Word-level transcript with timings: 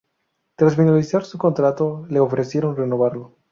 Tras 0.57 0.75
finalizar 0.77 1.23
su 1.25 1.37
contrato, 1.37 2.07
le 2.09 2.19
ofrecieron 2.19 2.75
renovarlo. 2.75 3.37